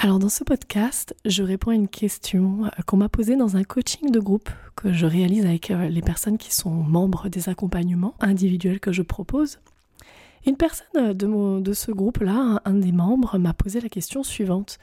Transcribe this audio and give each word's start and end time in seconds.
Alors 0.00 0.20
dans 0.20 0.28
ce 0.28 0.44
podcast, 0.44 1.16
je 1.24 1.42
réponds 1.42 1.72
à 1.72 1.74
une 1.74 1.88
question 1.88 2.66
euh, 2.66 2.68
qu'on 2.86 2.98
m'a 2.98 3.08
posée 3.08 3.34
dans 3.34 3.56
un 3.56 3.64
coaching 3.64 4.12
de 4.12 4.20
groupe 4.20 4.48
que 4.76 4.92
je 4.92 5.06
réalise 5.06 5.44
avec 5.44 5.72
euh, 5.72 5.88
les 5.88 6.02
personnes 6.02 6.38
qui 6.38 6.54
sont 6.54 6.70
membres 6.70 7.28
des 7.28 7.48
accompagnements 7.48 8.14
individuels 8.20 8.78
que 8.78 8.92
je 8.92 9.02
propose. 9.02 9.58
Une 10.46 10.56
personne 10.56 10.86
euh, 10.94 11.60
de, 11.60 11.72
ce 11.72 11.90
groupe-là, 11.90 12.62
un 12.64 12.74
des 12.74 12.92
membres, 12.92 13.38
m'a 13.38 13.52
posé 13.52 13.80
la 13.80 13.88
question 13.88 14.22
suivante. 14.22 14.78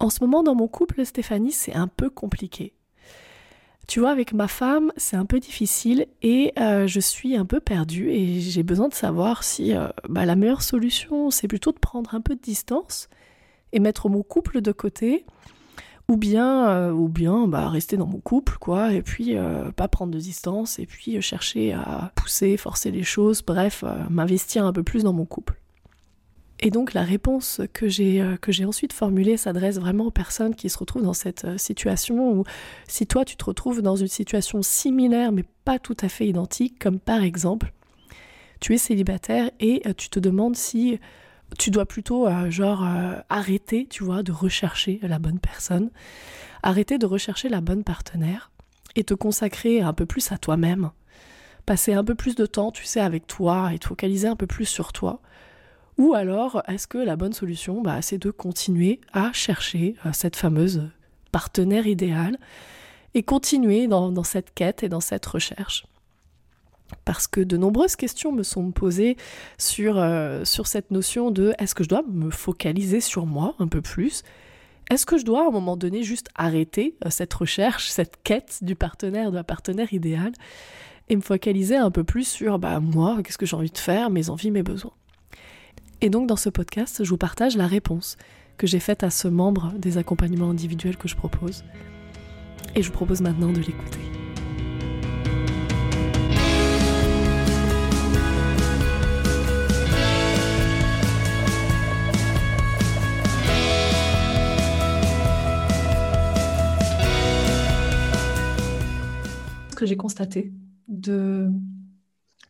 En 0.00 0.10
ce 0.10 0.22
moment 0.22 0.42
dans 0.42 0.54
mon 0.54 0.68
couple, 0.68 1.02
Stéphanie, 1.06 1.52
c'est 1.52 1.74
un 1.74 1.88
peu 1.88 2.10
compliqué. 2.10 2.74
Tu 3.86 4.00
vois, 4.00 4.10
avec 4.10 4.34
ma 4.34 4.48
femme, 4.48 4.92
c'est 4.98 5.16
un 5.16 5.24
peu 5.24 5.40
difficile 5.40 6.08
et 6.20 6.52
je 6.58 7.00
suis 7.00 7.36
un 7.36 7.46
peu 7.46 7.58
perdue 7.58 8.10
et 8.10 8.38
j'ai 8.38 8.62
besoin 8.62 8.88
de 8.88 8.94
savoir 8.94 9.42
si 9.44 9.72
bah, 10.10 10.26
la 10.26 10.36
meilleure 10.36 10.60
solution, 10.60 11.30
c'est 11.30 11.48
plutôt 11.48 11.72
de 11.72 11.78
prendre 11.78 12.14
un 12.14 12.20
peu 12.20 12.34
de 12.34 12.40
distance 12.42 13.08
et 13.72 13.80
mettre 13.80 14.08
mon 14.08 14.22
couple 14.22 14.60
de 14.60 14.72
côté. 14.72 15.24
Ou 16.10 16.16
bien 16.16 16.70
euh, 16.70 16.90
ou 16.90 17.08
bien 17.08 17.46
bah, 17.46 17.68
rester 17.68 17.98
dans 17.98 18.06
mon 18.06 18.18
couple 18.18 18.56
quoi 18.58 18.94
et 18.94 19.02
puis 19.02 19.36
euh, 19.36 19.70
pas 19.72 19.88
prendre 19.88 20.10
de 20.10 20.18
distance 20.18 20.78
et 20.78 20.86
puis 20.86 21.18
euh, 21.18 21.20
chercher 21.20 21.74
à 21.74 22.12
pousser 22.14 22.56
forcer 22.56 22.90
les 22.90 23.02
choses 23.02 23.42
bref 23.42 23.84
m'investir 24.08 24.64
un 24.64 24.72
peu 24.72 24.82
plus 24.82 25.04
dans 25.04 25.12
mon 25.12 25.26
couple. 25.26 25.60
Et 26.60 26.70
donc 26.70 26.94
la 26.94 27.02
réponse 27.02 27.60
que 27.74 27.88
j'ai 27.88 28.24
que 28.40 28.52
j'ai 28.52 28.64
ensuite 28.64 28.94
formulée 28.94 29.36
s'adresse 29.36 29.78
vraiment 29.78 30.06
aux 30.06 30.10
personnes 30.10 30.54
qui 30.54 30.70
se 30.70 30.78
retrouvent 30.78 31.04
dans 31.04 31.12
cette 31.12 31.58
situation 31.58 32.32
ou 32.32 32.44
si 32.88 33.06
toi 33.06 33.26
tu 33.26 33.36
te 33.36 33.44
retrouves 33.44 33.82
dans 33.82 33.94
une 33.94 34.08
situation 34.08 34.62
similaire 34.62 35.30
mais 35.30 35.44
pas 35.66 35.78
tout 35.78 35.96
à 36.00 36.08
fait 36.08 36.26
identique 36.26 36.78
comme 36.78 36.98
par 37.00 37.22
exemple 37.22 37.74
tu 38.60 38.74
es 38.74 38.78
célibataire 38.78 39.50
et 39.60 39.82
tu 39.94 40.08
te 40.08 40.18
demandes 40.18 40.56
si 40.56 40.98
tu 41.56 41.70
dois 41.70 41.86
plutôt 41.86 42.26
euh, 42.26 42.50
euh, 42.60 43.20
arrêter, 43.28 43.86
tu 43.88 44.04
vois, 44.04 44.22
de 44.22 44.32
rechercher 44.32 45.00
la 45.02 45.18
bonne 45.18 45.38
personne, 45.38 45.90
arrêter 46.62 46.98
de 46.98 47.06
rechercher 47.06 47.48
la 47.48 47.60
bonne 47.60 47.84
partenaire 47.84 48.50
et 48.96 49.04
te 49.04 49.14
consacrer 49.14 49.80
un 49.80 49.92
peu 49.92 50.06
plus 50.06 50.32
à 50.32 50.38
toi-même, 50.38 50.90
passer 51.64 51.94
un 51.94 52.04
peu 52.04 52.14
plus 52.14 52.34
de 52.34 52.46
temps, 52.46 52.72
tu 52.72 52.84
sais, 52.84 53.00
avec 53.00 53.26
toi 53.26 53.72
et 53.72 53.78
te 53.78 53.86
focaliser 53.86 54.28
un 54.28 54.36
peu 54.36 54.46
plus 54.46 54.66
sur 54.66 54.92
toi. 54.92 55.20
Ou 55.96 56.14
alors, 56.14 56.62
est-ce 56.68 56.86
que 56.86 56.98
la 56.98 57.16
bonne 57.16 57.32
solution, 57.32 57.82
bah, 57.82 58.02
c'est 58.02 58.18
de 58.18 58.30
continuer 58.30 59.00
à 59.12 59.32
chercher 59.32 59.96
euh, 60.06 60.10
cette 60.12 60.36
fameuse 60.36 60.88
partenaire 61.32 61.86
idéale 61.86 62.38
et 63.14 63.22
continuer 63.22 63.86
dans 63.86 64.22
cette 64.22 64.54
quête 64.54 64.82
et 64.82 64.88
dans 64.88 65.00
cette 65.00 65.26
recherche? 65.26 65.86
Parce 67.04 67.26
que 67.26 67.40
de 67.40 67.56
nombreuses 67.56 67.96
questions 67.96 68.32
me 68.32 68.42
sont 68.42 68.70
posées 68.70 69.16
sur, 69.58 69.98
euh, 69.98 70.44
sur 70.44 70.66
cette 70.66 70.90
notion 70.90 71.30
de 71.30 71.52
est-ce 71.58 71.74
que 71.74 71.84
je 71.84 71.88
dois 71.88 72.02
me 72.10 72.30
focaliser 72.30 73.00
sur 73.00 73.26
moi 73.26 73.54
un 73.58 73.68
peu 73.68 73.80
plus? 73.80 74.22
Est-ce 74.90 75.04
que 75.04 75.18
je 75.18 75.24
dois 75.24 75.44
à 75.44 75.48
un 75.48 75.50
moment 75.50 75.76
donné 75.76 76.02
juste 76.02 76.28
arrêter 76.34 76.96
euh, 77.04 77.10
cette 77.10 77.34
recherche, 77.34 77.88
cette 77.88 78.16
quête 78.22 78.58
du 78.62 78.74
partenaire, 78.74 79.30
de 79.30 79.36
la 79.36 79.44
partenaire 79.44 79.92
idéale 79.92 80.32
et 81.10 81.16
me 81.16 81.20
focaliser 81.20 81.76
un 81.76 81.90
peu 81.90 82.04
plus 82.04 82.26
sur 82.26 82.58
bah, 82.58 82.80
moi, 82.80 83.18
qu'est-ce 83.22 83.38
que 83.38 83.46
j'ai 83.46 83.56
envie 83.56 83.70
de 83.70 83.78
faire, 83.78 84.10
mes 84.10 84.30
envies, 84.30 84.50
mes 84.50 84.62
besoins? 84.62 84.92
Et 86.00 86.10
donc 86.10 86.26
dans 86.26 86.36
ce 86.36 86.48
podcast, 86.48 87.02
je 87.04 87.08
vous 87.10 87.18
partage 87.18 87.56
la 87.56 87.66
réponse 87.66 88.16
que 88.56 88.66
j'ai 88.66 88.80
faite 88.80 89.02
à 89.02 89.10
ce 89.10 89.28
membre 89.28 89.72
des 89.78 89.98
accompagnements 89.98 90.50
individuels 90.50 90.96
que 90.96 91.08
je 91.08 91.16
propose. 91.16 91.64
Et 92.74 92.82
je 92.82 92.88
vous 92.88 92.94
propose 92.94 93.20
maintenant 93.20 93.52
de 93.52 93.60
l'écouter. 93.60 94.17
Que 109.78 109.86
j'ai 109.86 109.96
constaté, 109.96 110.52
de 110.88 111.48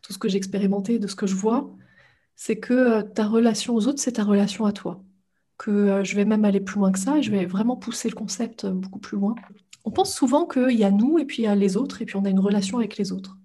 tout 0.01 0.13
ce 0.13 0.17
que 0.17 0.27
j'ai 0.27 0.37
expérimenté, 0.37 0.97
de 0.97 1.07
ce 1.07 1.15
que 1.15 1.27
je 1.27 1.35
vois, 1.35 1.69
c'est 2.35 2.57
que 2.57 2.73
euh, 2.73 3.03
ta 3.03 3.27
relation 3.27 3.75
aux 3.75 3.87
autres, 3.87 3.99
c'est 3.99 4.13
ta 4.13 4.23
relation 4.23 4.65
à 4.65 4.71
toi. 4.71 5.03
Que 5.57 5.69
euh, 5.69 6.03
je 6.03 6.15
vais 6.15 6.25
même 6.25 6.45
aller 6.45 6.59
plus 6.59 6.79
loin 6.79 6.91
que 6.91 6.97
ça, 6.97 7.21
je 7.21 7.29
vais 7.29 7.45
vraiment 7.45 7.75
pousser 7.75 8.09
le 8.09 8.15
concept 8.15 8.65
euh, 8.65 8.71
beaucoup 8.71 8.99
plus 8.99 9.17
loin. 9.17 9.35
On 9.85 9.91
pense 9.91 10.15
souvent 10.15 10.47
qu'il 10.47 10.71
y 10.71 10.83
a 10.83 10.89
nous, 10.89 11.19
et 11.19 11.25
puis 11.25 11.43
il 11.43 11.45
y 11.45 11.47
a 11.47 11.55
les 11.55 11.77
autres, 11.77 12.01
et 12.01 12.05
puis 12.05 12.15
on 12.15 12.25
a 12.25 12.29
une 12.29 12.39
relation 12.39 12.79
avec 12.79 12.97
les 12.97 13.11
autres. 13.11 13.37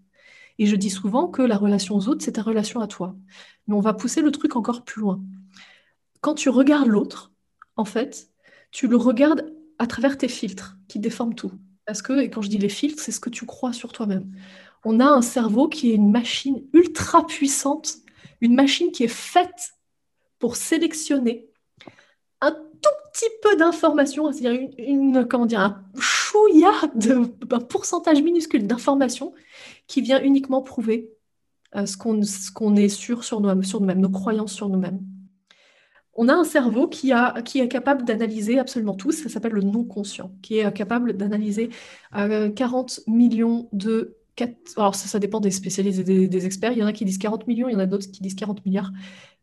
Et 0.58 0.66
je 0.66 0.76
dis 0.76 0.90
souvent 0.90 1.28
que 1.28 1.42
la 1.42 1.56
relation 1.56 1.96
aux 1.96 2.08
autres, 2.08 2.24
c'est 2.24 2.32
ta 2.32 2.42
relation 2.42 2.80
à 2.80 2.86
toi. 2.86 3.16
Mais 3.66 3.74
on 3.74 3.80
va 3.80 3.92
pousser 3.92 4.22
le 4.22 4.30
truc 4.30 4.56
encore 4.56 4.84
plus 4.84 5.00
loin. 5.00 5.20
Quand 6.22 6.34
tu 6.34 6.48
regardes 6.48 6.88
l'autre, 6.88 7.32
en 7.76 7.84
fait, 7.84 8.30
tu 8.70 8.88
le 8.88 8.96
regardes 8.96 9.52
à 9.78 9.86
travers 9.86 10.16
tes 10.16 10.28
filtres 10.28 10.78
qui 10.88 11.00
déforment 11.00 11.34
tout. 11.34 11.52
Parce 11.86 12.02
que, 12.02 12.20
et 12.20 12.30
quand 12.30 12.42
je 12.42 12.48
dis 12.48 12.58
les 12.58 12.68
filtres, 12.68 13.02
c'est 13.02 13.12
ce 13.12 13.20
que 13.20 13.30
tu 13.30 13.46
crois 13.46 13.72
sur 13.72 13.92
toi-même. 13.92 14.30
On 14.84 15.00
a 15.00 15.06
un 15.06 15.22
cerveau 15.22 15.68
qui 15.68 15.90
est 15.90 15.94
une 15.94 16.10
machine 16.10 16.62
ultra 16.72 17.26
puissante, 17.26 17.96
une 18.40 18.54
machine 18.54 18.90
qui 18.90 19.04
est 19.04 19.08
faite 19.08 19.74
pour 20.38 20.56
sélectionner 20.56 21.46
un 22.40 22.52
tout 22.52 22.90
petit 23.12 23.30
peu 23.42 23.56
d'informations, 23.56 24.30
c'est-à-dire 24.32 24.68
une, 24.78 25.16
un 25.16 25.84
chouïa, 25.98 26.72
de, 26.94 27.32
un 27.50 27.60
pourcentage 27.60 28.22
minuscule 28.22 28.66
d'informations 28.66 29.32
qui 29.86 30.00
vient 30.00 30.22
uniquement 30.22 30.62
prouver 30.62 31.10
euh, 31.76 31.86
ce 31.86 31.96
qu'on 31.96 32.76
est 32.76 32.88
sûr 32.88 33.24
sur 33.24 33.40
nous-mêmes, 33.40 34.00
nos 34.00 34.10
croyances 34.10 34.52
sur 34.52 34.68
nous-mêmes 34.68 35.00
on 36.16 36.28
a 36.28 36.34
un 36.34 36.44
cerveau 36.44 36.88
qui, 36.88 37.10
est 37.10 37.68
capable 37.68 38.04
d'analyser 38.04 38.58
absolument 38.58 38.94
tout, 38.94 39.12
ça 39.12 39.28
s'appelle 39.28 39.52
le 39.52 39.62
non-conscient, 39.62 40.30
qui 40.42 40.58
est 40.58 40.72
capable 40.72 41.14
d'analyser 41.14 41.70
40 42.12 43.00
euh, 43.08 43.10
millions 43.10 43.68
de... 43.72 44.16
Alors 44.76 44.94
ça, 44.94 45.18
dépend 45.18 45.40
des 45.40 45.50
spécialistes 45.50 46.08
et 46.08 46.28
des, 46.28 46.46
experts, 46.46 46.72
il 46.72 46.78
y 46.78 46.82
en 46.82 46.86
a 46.86 46.92
qui 46.92 47.04
disent 47.04 47.18
40 47.18 47.46
millions, 47.46 47.68
il 47.68 47.72
y 47.72 47.76
en 47.76 47.80
a 47.80 47.86
d'autres 47.86 48.06
qui 48.10 48.20
disent 48.20 48.34
40 48.34 48.64
milliards 48.66 48.92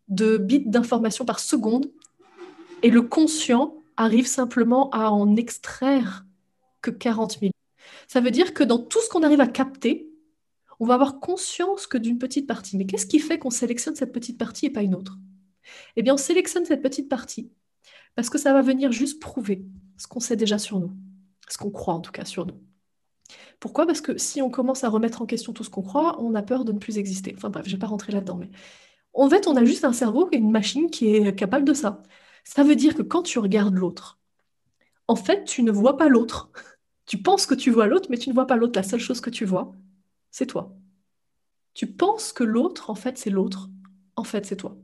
de 0.07 0.37
bits 0.37 0.63
d'informations 0.65 1.25
par 1.25 1.39
seconde, 1.39 1.89
et 2.83 2.89
le 2.89 3.01
conscient 3.01 3.75
arrive 3.97 4.27
simplement 4.27 4.89
à 4.91 5.11
en 5.11 5.35
extraire 5.35 6.25
que 6.81 6.91
40 6.91 7.41
millions. 7.41 7.53
Ça 8.07 8.19
veut 8.21 8.31
dire 8.31 8.53
que 8.53 8.63
dans 8.63 8.79
tout 8.79 8.99
ce 9.01 9.09
qu'on 9.09 9.23
arrive 9.23 9.41
à 9.41 9.47
capter, 9.47 10.09
on 10.79 10.85
va 10.85 10.95
avoir 10.95 11.19
conscience 11.19 11.85
que 11.85 11.97
d'une 11.97 12.17
petite 12.17 12.47
partie. 12.47 12.75
Mais 12.75 12.85
qu'est-ce 12.85 13.05
qui 13.05 13.19
fait 13.19 13.37
qu'on 13.37 13.51
sélectionne 13.51 13.95
cette 13.95 14.11
petite 14.11 14.37
partie 14.37 14.65
et 14.65 14.69
pas 14.71 14.81
une 14.81 14.95
autre? 14.95 15.17
Eh 15.95 16.01
bien, 16.03 16.13
on 16.15 16.17
sélectionne 16.17 16.65
cette 16.65 16.81
petite 16.81 17.09
partie 17.09 17.51
parce 18.15 18.29
que 18.29 18.37
ça 18.37 18.53
va 18.53 18.61
venir 18.61 18.91
juste 18.91 19.21
prouver 19.21 19.63
ce 19.97 20.07
qu'on 20.07 20.19
sait 20.19 20.35
déjà 20.35 20.57
sur 20.57 20.79
nous, 20.79 20.91
ce 21.49 21.57
qu'on 21.57 21.71
croit 21.71 21.93
en 21.93 22.01
tout 22.01 22.11
cas 22.11 22.25
sur 22.25 22.45
nous. 22.45 22.59
Pourquoi? 23.59 23.85
Parce 23.85 24.01
que 24.01 24.17
si 24.17 24.41
on 24.41 24.49
commence 24.49 24.83
à 24.83 24.89
remettre 24.89 25.21
en 25.21 25.25
question 25.25 25.53
tout 25.53 25.63
ce 25.63 25.69
qu'on 25.69 25.83
croit, 25.83 26.21
on 26.21 26.35
a 26.35 26.41
peur 26.41 26.65
de 26.65 26.71
ne 26.71 26.79
plus 26.79 26.97
exister. 26.97 27.33
Enfin 27.37 27.49
bref, 27.49 27.65
je 27.65 27.71
ne 27.71 27.75
vais 27.75 27.79
pas 27.79 27.87
rentrer 27.87 28.11
là-dedans, 28.11 28.37
mais 28.37 28.49
en 29.13 29.29
fait, 29.29 29.47
on 29.47 29.55
a 29.55 29.65
juste 29.65 29.85
un 29.85 29.93
cerveau 29.93 30.29
et 30.31 30.37
une 30.37 30.51
machine 30.51 30.89
qui 30.89 31.15
est 31.15 31.35
capable 31.35 31.65
de 31.65 31.73
ça. 31.73 32.03
Ça 32.43 32.63
veut 32.63 32.75
dire 32.75 32.95
que 32.95 33.03
quand 33.03 33.23
tu 33.23 33.39
regardes 33.39 33.75
l'autre, 33.75 34.19
en 35.07 35.15
fait, 35.15 35.45
tu 35.45 35.63
ne 35.63 35.71
vois 35.71 35.97
pas 35.97 36.09
l'autre. 36.09 36.51
Tu 37.07 37.17
penses 37.17 37.45
que 37.45 37.55
tu 37.55 37.71
vois 37.71 37.87
l'autre, 37.87 38.07
mais 38.09 38.17
tu 38.17 38.29
ne 38.29 38.33
vois 38.33 38.47
pas 38.47 38.55
l'autre. 38.55 38.79
La 38.79 38.83
seule 38.83 38.99
chose 38.99 39.19
que 39.19 39.29
tu 39.29 39.43
vois, 39.43 39.73
c'est 40.29 40.45
toi. 40.45 40.77
Tu 41.73 41.87
penses 41.87 42.31
que 42.31 42.43
l'autre, 42.45 42.89
en 42.89 42.95
fait, 42.95 43.17
c'est 43.17 43.29
l'autre. 43.29 43.69
En 44.15 44.23
fait, 44.23 44.45
c'est 44.45 44.55
toi. 44.55 44.77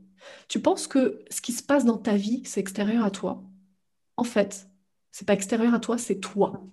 Tu 0.48 0.60
penses 0.60 0.86
que 0.86 1.24
ce 1.30 1.40
qui 1.40 1.52
se 1.52 1.62
passe 1.62 1.84
dans 1.84 1.98
ta 1.98 2.16
vie, 2.16 2.42
c'est 2.44 2.60
extérieur 2.60 3.04
à 3.04 3.10
toi? 3.10 3.42
En 4.16 4.24
fait, 4.24 4.68
c'est 5.12 5.26
pas 5.26 5.34
extérieur 5.34 5.74
à 5.74 5.80
toi, 5.80 5.98
c'est 5.98 6.20
toi. 6.20 6.64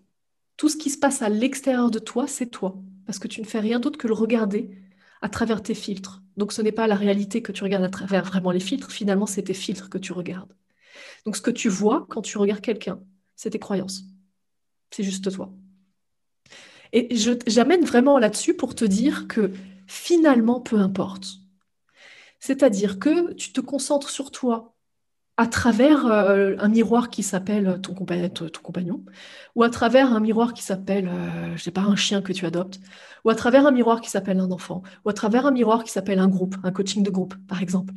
Tout 0.57 0.69
ce 0.69 0.77
qui 0.77 0.89
se 0.89 0.97
passe 0.97 1.21
à 1.21 1.29
l'extérieur 1.29 1.91
de 1.91 1.99
toi, 1.99 2.27
c'est 2.27 2.47
toi. 2.47 2.75
Parce 3.05 3.19
que 3.19 3.27
tu 3.27 3.41
ne 3.41 3.45
fais 3.45 3.59
rien 3.59 3.79
d'autre 3.79 3.97
que 3.97 4.07
le 4.07 4.13
regarder 4.13 4.71
à 5.21 5.29
travers 5.29 5.61
tes 5.61 5.73
filtres. 5.73 6.21
Donc 6.37 6.51
ce 6.51 6.61
n'est 6.61 6.71
pas 6.71 6.87
la 6.87 6.95
réalité 6.95 7.41
que 7.41 7.51
tu 7.51 7.63
regardes 7.63 7.83
à 7.83 7.89
travers 7.89 8.23
vraiment 8.25 8.51
les 8.51 8.59
filtres, 8.59 8.91
finalement 8.91 9.25
c'est 9.25 9.43
tes 9.43 9.53
filtres 9.53 9.89
que 9.89 9.97
tu 9.97 10.11
regardes. 10.11 10.53
Donc 11.25 11.35
ce 11.35 11.41
que 11.41 11.51
tu 11.51 11.69
vois 11.69 12.05
quand 12.09 12.21
tu 12.21 12.37
regardes 12.37 12.61
quelqu'un, 12.61 12.99
c'est 13.35 13.51
tes 13.51 13.59
croyances. 13.59 14.03
C'est 14.91 15.03
juste 15.03 15.31
toi. 15.31 15.53
Et 16.93 17.15
j'amène 17.47 17.83
vraiment 17.83 18.19
là-dessus 18.19 18.53
pour 18.53 18.75
te 18.75 18.85
dire 18.85 19.27
que 19.27 19.51
finalement, 19.87 20.61
peu 20.61 20.77
importe. 20.77 21.39
C'est-à-dire 22.45 22.99
que 22.99 23.33
tu 23.33 23.53
te 23.53 23.59
concentres 23.59 24.11
sur 24.11 24.29
toi 24.29 24.75
à 25.35 25.47
travers 25.47 26.05
euh, 26.05 26.55
un 26.59 26.67
miroir 26.67 27.09
qui 27.09 27.23
s'appelle 27.23 27.81
ton, 27.81 27.95
compagnon, 27.95 29.03
ou 29.55 29.63
à 29.63 29.69
travers 29.71 30.13
un 30.13 30.19
miroir 30.19 30.53
qui 30.53 30.61
s'appelle, 30.61 31.07
euh, 31.07 31.57
je 31.57 31.63
sais 31.63 31.71
pas, 31.71 31.81
un 31.81 31.95
chien 31.95 32.21
que 32.21 32.31
tu 32.33 32.45
adoptes, 32.45 32.79
ou 33.23 33.31
à 33.31 33.35
travers 33.35 33.65
un 33.65 33.71
miroir 33.71 33.99
qui 33.99 34.11
s'appelle 34.11 34.39
un 34.39 34.51
enfant, 34.51 34.83
ou 35.03 35.09
à 35.09 35.13
travers 35.13 35.47
un 35.47 35.51
miroir 35.51 35.83
qui 35.83 35.91
s'appelle 35.91 36.19
un 36.19 36.27
groupe, 36.27 36.55
un 36.63 36.71
coaching 36.71 37.01
de 37.01 37.09
groupe, 37.09 37.33
par 37.47 37.63
exemple. 37.63 37.95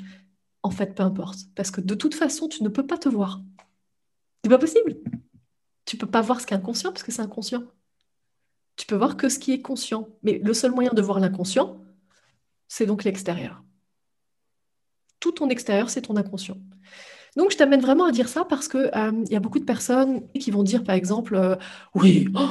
En 0.62 0.70
fait, 0.70 0.94
peu 0.94 1.02
importe, 1.02 1.40
parce 1.54 1.70
que 1.70 1.82
de 1.82 1.94
toute 1.94 2.14
façon, 2.14 2.48
tu 2.48 2.62
ne 2.62 2.70
peux 2.70 2.86
pas 2.86 2.96
te 2.96 3.10
voir. 3.10 3.42
C'est 4.42 4.50
pas 4.50 4.58
possible. 4.58 4.96
Tu 5.84 5.98
peux 5.98 6.10
pas 6.10 6.22
voir 6.22 6.40
ce 6.40 6.46
qui 6.46 6.54
est 6.54 6.56
inconscient 6.56 6.90
parce 6.90 7.02
que 7.02 7.12
c'est 7.12 7.22
inconscient. 7.22 7.64
Tu 8.76 8.86
peux 8.86 8.96
voir 8.96 9.18
que 9.18 9.28
ce 9.28 9.38
qui 9.38 9.52
est 9.52 9.60
conscient. 9.60 10.08
Mais 10.22 10.40
le 10.42 10.54
seul 10.54 10.70
moyen 10.70 10.92
de 10.94 11.02
voir 11.02 11.20
l'inconscient, 11.20 11.82
c'est 12.66 12.86
donc 12.86 13.04
l'extérieur 13.04 13.62
tout 15.20 15.32
ton 15.32 15.48
extérieur, 15.48 15.90
c'est 15.90 16.02
ton 16.02 16.16
inconscient. 16.16 16.56
Donc, 17.36 17.52
je 17.52 17.56
t'amène 17.56 17.80
vraiment 17.80 18.06
à 18.06 18.10
dire 18.10 18.28
ça 18.28 18.44
parce 18.44 18.68
qu'il 18.68 18.90
euh, 18.94 19.24
y 19.30 19.36
a 19.36 19.40
beaucoup 19.40 19.60
de 19.60 19.64
personnes 19.64 20.22
qui 20.32 20.50
vont 20.50 20.62
dire, 20.62 20.82
par 20.82 20.94
exemple, 20.94 21.36
euh, 21.36 21.56
oui, 21.94 22.28
oh, 22.34 22.48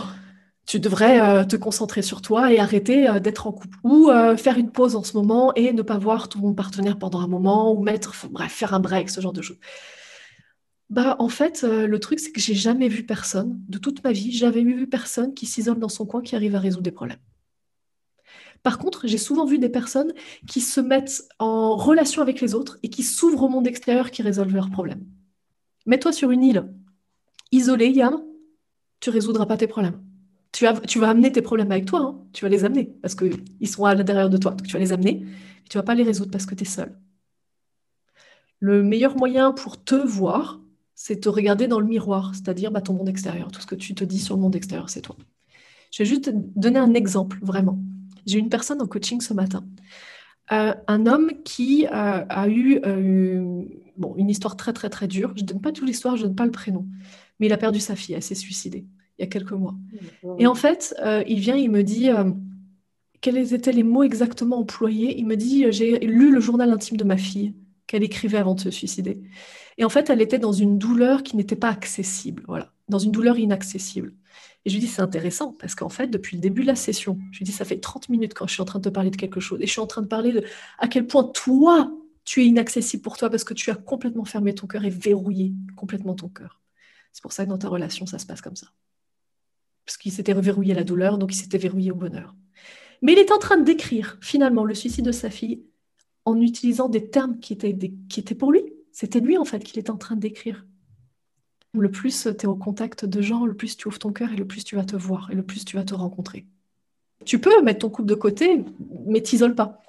tu 0.65 0.79
devrais 0.79 1.19
euh, 1.19 1.43
te 1.43 1.55
concentrer 1.55 2.01
sur 2.01 2.21
toi 2.21 2.53
et 2.53 2.59
arrêter 2.59 3.19
d'être 3.19 3.47
en 3.47 3.51
couple. 3.51 3.77
Ou 3.83 4.09
faire 4.37 4.57
une 4.57 4.71
pause 4.71 4.95
en 4.95 5.03
ce 5.03 5.17
moment 5.17 5.53
et 5.55 5.73
ne 5.73 5.81
pas 5.81 5.97
voir 5.97 6.29
ton 6.29 6.53
partenaire 6.53 6.97
pendant 6.97 7.19
un 7.21 7.27
moment, 7.27 7.73
ou 7.73 7.83
mettre, 7.83 8.15
faire 8.49 8.73
un 8.73 8.79
break, 8.79 9.09
ce 9.09 9.21
genre 9.21 9.33
de 9.33 9.41
choses. 9.41 9.59
Bah, 10.89 11.17
en 11.19 11.27
fait, 11.27 11.63
le 11.63 11.99
truc, 11.99 12.19
c'est 12.19 12.31
que 12.31 12.39
j'ai 12.39 12.55
jamais 12.55 12.87
vu 12.87 13.05
personne, 13.05 13.59
de 13.67 13.77
toute 13.77 14.03
ma 14.05 14.13
vie, 14.13 14.31
j'avais 14.31 14.63
vu 14.63 14.87
personne 14.87 15.33
qui 15.33 15.45
s'isole 15.45 15.79
dans 15.79 15.89
son 15.89 16.05
coin, 16.05 16.21
qui 16.21 16.35
arrive 16.35 16.55
à 16.55 16.59
résoudre 16.59 16.83
des 16.83 16.91
problèmes. 16.91 17.19
Par 18.67 18.79
contre, 18.79 19.07
j'ai 19.07 19.17
souvent 19.17 19.45
vu 19.45 19.59
des 19.59 19.69
personnes 19.69 20.11
qui 20.45 20.59
se 20.59 20.81
mettent 20.81 21.23
en 21.39 21.77
relation 21.77 22.21
avec 22.21 22.41
les 22.41 22.53
autres 22.53 22.77
et 22.83 22.89
qui 22.89 23.01
s'ouvrent 23.01 23.43
au 23.43 23.47
monde 23.47 23.65
extérieur 23.65 24.11
qui 24.11 24.21
résolvent 24.23 24.53
leurs 24.53 24.69
problèmes. 24.69 25.05
Mets-toi 25.85 26.11
sur 26.11 26.31
une 26.31 26.43
île 26.43 26.67
isolée, 27.53 27.87
Yam, 27.87 28.21
tu 28.99 29.09
résoudras 29.09 29.45
pas 29.45 29.55
tes 29.55 29.67
problèmes. 29.67 30.03
Tu, 30.51 30.65
vas 30.65 31.09
amener 31.09 31.31
tes 31.31 31.41
problèmes 31.41 31.71
avec 31.71 31.85
toi, 31.85 32.01
hein. 32.01 32.27
tu 32.33 32.43
vas 32.43 32.49
les 32.49 32.65
amener 32.65 32.93
parce 33.01 33.15
qu'ils 33.15 33.69
sont 33.69 33.85
à 33.85 33.95
l'intérieur 33.95 34.29
de 34.29 34.35
toi. 34.35 34.53
Tu 34.65 34.73
vas 34.73 34.79
les 34.79 34.91
amener, 34.91 35.23
et 35.65 35.69
tu 35.69 35.77
vas 35.77 35.83
pas 35.83 35.95
les 35.95 36.03
résoudre 36.03 36.31
parce 36.31 36.45
que 36.45 36.53
tu 36.53 36.63
es 36.63 36.67
seul. 36.67 36.93
Le 38.59 38.83
meilleur 38.83 39.15
moyen 39.15 39.53
pour 39.53 39.81
te 39.81 39.95
voir, 39.95 40.59
c'est 40.93 41.21
te 41.21 41.29
regarder 41.29 41.69
dans 41.69 41.79
le 41.79 41.87
miroir, 41.87 42.35
c'est-à-dire 42.35 42.71
bah, 42.71 42.81
ton 42.81 42.95
monde 42.95 43.07
extérieur. 43.07 43.49
Tout 43.49 43.61
ce 43.61 43.65
que 43.65 43.75
tu 43.75 43.95
te 43.95 44.03
dis 44.03 44.19
sur 44.19 44.35
le 44.35 44.41
monde 44.41 44.57
extérieur, 44.57 44.89
c'est 44.89 45.03
toi. 45.03 45.15
Je 45.89 46.03
vais 46.03 46.09
juste 46.09 46.25
te 46.25 46.31
donner 46.33 46.79
un 46.79 46.95
exemple, 46.95 47.39
vraiment. 47.41 47.79
J'ai 48.27 48.37
une 48.37 48.49
personne 48.49 48.81
en 48.81 48.87
coaching 48.87 49.21
ce 49.21 49.33
matin. 49.33 49.65
Euh, 50.51 50.73
un 50.87 51.05
homme 51.07 51.31
qui 51.43 51.85
euh, 51.87 51.89
a 52.29 52.47
eu 52.47 52.79
euh, 52.85 53.63
bon, 53.97 54.15
une 54.17 54.29
histoire 54.29 54.55
très 54.55 54.73
très 54.73 54.89
très 54.89 55.07
dure. 55.07 55.33
Je 55.35 55.41
ne 55.41 55.47
donne 55.47 55.61
pas 55.61 55.71
toute 55.71 55.87
l'histoire, 55.87 56.15
je 56.15 56.23
ne 56.23 56.27
donne 56.27 56.35
pas 56.35 56.45
le 56.45 56.51
prénom. 56.51 56.85
Mais 57.39 57.47
il 57.47 57.53
a 57.53 57.57
perdu 57.57 57.79
sa 57.79 57.95
fille, 57.95 58.15
elle 58.15 58.23
s'est 58.23 58.35
suicidée 58.35 58.85
il 59.19 59.23
y 59.23 59.25
a 59.25 59.27
quelques 59.27 59.51
mois. 59.51 59.73
Et 60.37 60.45
en 60.45 60.53
fait, 60.53 60.95
il 61.27 61.39
vient, 61.39 61.55
il 61.55 61.71
me 61.71 61.81
dit 61.81 62.09
quels 63.19 63.51
étaient 63.51 63.71
les 63.71 63.81
mots 63.81 64.03
exactement 64.03 64.59
employés? 64.59 65.17
Il 65.17 65.25
me 65.25 65.35
dit 65.35 65.65
j'ai 65.71 65.97
lu 65.97 66.31
le 66.31 66.39
journal 66.39 66.69
intime 66.69 66.97
de 66.97 67.03
ma 67.03 67.17
fille 67.17 67.55
qu'elle 67.87 68.03
écrivait 68.03 68.37
avant 68.37 68.53
de 68.53 68.59
se 68.59 68.69
suicider. 68.69 69.19
Et 69.79 69.85
en 69.85 69.89
fait, 69.89 70.11
elle 70.11 70.21
était 70.21 70.37
dans 70.37 70.51
une 70.51 70.77
douleur 70.77 71.23
qui 71.23 71.35
n'était 71.35 71.55
pas 71.55 71.69
accessible, 71.69 72.43
voilà, 72.47 72.71
dans 72.89 72.99
une 72.99 73.11
douleur 73.11 73.39
inaccessible. 73.39 74.13
Et 74.67 74.69
je 74.69 74.73
lui 74.75 74.81
dis, 74.81 74.87
c'est 74.87 75.01
intéressant, 75.01 75.53
parce 75.53 75.75
qu'en 75.75 75.87
fait, 75.87 76.07
depuis 76.07 76.35
le 76.35 76.41
début 76.41 76.63
de 76.63 76.67
la 76.67 76.75
session, 76.75 77.17
je 77.31 77.37
lui 77.37 77.45
dis, 77.45 77.53
ça 77.53 77.63
fait 77.63 77.79
30 77.79 78.09
minutes 78.09 78.33
quand 78.33 78.47
je 78.47 78.51
suis 78.51 78.61
en 78.61 78.65
train 78.65 78.79
de 78.79 78.83
te 78.83 78.93
parler 78.93 79.11
de 79.11 79.15
quelque 79.15 79.39
chose, 79.39 79.61
et 79.61 79.65
je 79.65 79.71
suis 79.71 79.79
en 79.79 79.87
train 79.87 80.01
de 80.01 80.07
parler 80.07 80.33
de 80.33 80.43
à 80.77 80.89
quel 80.89 81.07
point 81.07 81.23
toi, 81.23 81.89
tu 82.25 82.41
es 82.41 82.47
inaccessible 82.47 83.01
pour 83.01 83.15
toi, 83.15 83.29
parce 83.29 83.45
que 83.45 83.53
tu 83.53 83.71
as 83.71 83.75
complètement 83.75 84.25
fermé 84.25 84.53
ton 84.53 84.67
cœur 84.67 84.83
et 84.83 84.89
verrouillé 84.89 85.53
complètement 85.77 86.15
ton 86.15 86.27
cœur. 86.27 86.59
C'est 87.13 87.21
pour 87.21 87.31
ça 87.31 87.45
que 87.45 87.49
dans 87.49 87.57
ta 87.57 87.69
relation, 87.69 88.05
ça 88.05 88.19
se 88.19 88.25
passe 88.25 88.41
comme 88.41 88.57
ça. 88.57 88.67
Parce 89.85 89.95
qu'il 89.95 90.11
s'était 90.11 90.33
reverrouillé 90.33 90.73
la 90.73 90.83
douleur, 90.83 91.17
donc 91.17 91.33
il 91.33 91.37
s'était 91.37 91.57
verrouillé 91.57 91.91
au 91.93 91.95
bonheur. 91.95 92.35
Mais 93.01 93.13
il 93.13 93.19
est 93.19 93.31
en 93.31 93.37
train 93.37 93.55
de 93.55 93.63
décrire, 93.63 94.17
finalement, 94.19 94.65
le 94.65 94.75
suicide 94.75 95.05
de 95.05 95.13
sa 95.13 95.29
fille 95.29 95.63
en 96.25 96.41
utilisant 96.41 96.89
des 96.89 97.09
termes 97.09 97.39
qui 97.39 97.53
étaient, 97.53 97.73
qui 98.09 98.19
étaient 98.19 98.35
pour 98.35 98.51
lui. 98.51 98.63
C'était 98.91 99.21
lui, 99.21 99.37
en 99.37 99.45
fait, 99.45 99.63
qu'il 99.63 99.79
était 99.79 99.91
en 99.91 99.97
train 99.97 100.15
de 100.15 100.19
décrire 100.19 100.65
le 101.73 101.91
plus 101.91 102.23
tu 102.23 102.29
es 102.29 102.45
au 102.45 102.55
contact 102.55 103.05
de 103.05 103.21
gens, 103.21 103.45
le 103.45 103.53
plus 103.55 103.77
tu 103.77 103.87
ouvres 103.87 103.99
ton 103.99 104.11
cœur 104.11 104.31
et 104.31 104.35
le 104.35 104.45
plus 104.45 104.63
tu 104.63 104.75
vas 104.75 104.85
te 104.85 104.95
voir 104.95 105.29
et 105.31 105.35
le 105.35 105.43
plus 105.43 105.65
tu 105.65 105.75
vas 105.75 105.83
te 105.83 105.93
rencontrer. 105.93 106.45
Tu 107.25 107.39
peux 107.39 107.61
mettre 107.61 107.79
ton 107.79 107.89
couple 107.89 108.09
de 108.09 108.15
côté, 108.15 108.63
mais 109.05 109.21
t'isole 109.21 109.55
pas. 109.55 109.81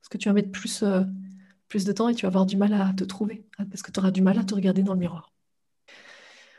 Parce 0.00 0.08
que 0.10 0.18
tu 0.18 0.28
vas 0.28 0.34
mettre 0.34 0.50
plus, 0.50 0.82
euh, 0.82 1.02
plus 1.68 1.84
de 1.84 1.92
temps 1.92 2.08
et 2.08 2.14
tu 2.14 2.22
vas 2.22 2.28
avoir 2.28 2.46
du 2.46 2.56
mal 2.56 2.74
à 2.74 2.92
te 2.96 3.04
trouver. 3.04 3.44
Parce 3.70 3.82
que 3.82 3.90
tu 3.90 4.00
auras 4.00 4.10
du 4.10 4.22
mal 4.22 4.38
à 4.38 4.44
te 4.44 4.54
regarder 4.54 4.82
dans 4.82 4.92
le 4.92 4.98
miroir. 4.98 5.32